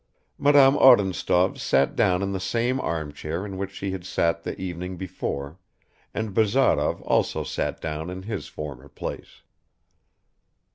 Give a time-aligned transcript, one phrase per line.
[0.39, 4.97] Madame Odintsov sat down in the same armchair in which she had sat the evening
[4.97, 5.59] before,
[6.11, 9.43] and Bazarov also sat down in his former place.